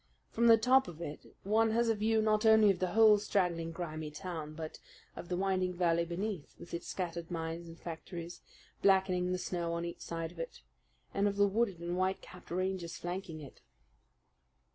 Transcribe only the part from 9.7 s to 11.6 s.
on each side of it, and of the